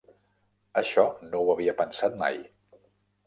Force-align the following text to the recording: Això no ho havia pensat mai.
Això 0.81 1.03
no 1.33 1.41
ho 1.43 1.53
havia 1.55 1.77
pensat 1.83 2.17
mai. 2.25 2.39